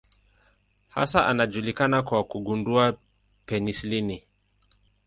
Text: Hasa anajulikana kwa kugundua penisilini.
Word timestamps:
Hasa 0.89 1.27
anajulikana 1.27 2.03
kwa 2.03 2.23
kugundua 2.23 2.97
penisilini. 3.45 4.23